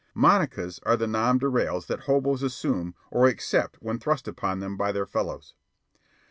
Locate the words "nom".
1.05-1.37